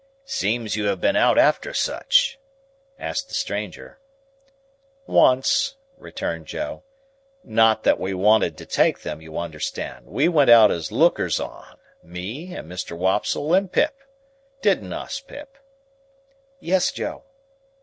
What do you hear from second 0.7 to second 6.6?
you have been out after such?" asked the stranger. "Once," returned